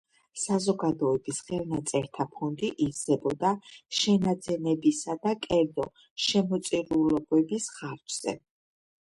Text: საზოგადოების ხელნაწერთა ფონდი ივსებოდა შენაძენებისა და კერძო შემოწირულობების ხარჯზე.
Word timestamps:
საზოგადოების 0.43 1.41
ხელნაწერთა 1.49 2.25
ფონდი 2.37 2.69
ივსებოდა 2.85 3.51
შენაძენებისა 3.99 5.17
და 5.27 5.35
კერძო 5.45 5.87
შემოწირულობების 6.29 7.71
ხარჯზე. 7.79 8.37